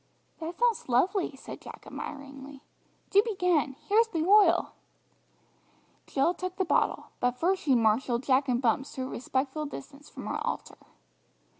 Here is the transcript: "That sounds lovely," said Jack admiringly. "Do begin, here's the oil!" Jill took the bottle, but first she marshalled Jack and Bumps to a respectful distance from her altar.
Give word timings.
"That 0.39 0.57
sounds 0.57 0.89
lovely," 0.89 1.35
said 1.35 1.61
Jack 1.61 1.83
admiringly. 1.85 2.63
"Do 3.11 3.21
begin, 3.21 3.75
here's 3.87 4.07
the 4.07 4.25
oil!" 4.25 4.71
Jill 6.07 6.33
took 6.33 6.55
the 6.55 6.65
bottle, 6.65 7.11
but 7.19 7.37
first 7.37 7.61
she 7.61 7.75
marshalled 7.75 8.23
Jack 8.23 8.49
and 8.49 8.63
Bumps 8.63 8.95
to 8.95 9.03
a 9.03 9.07
respectful 9.07 9.67
distance 9.67 10.09
from 10.09 10.25
her 10.25 10.41
altar. 10.43 10.79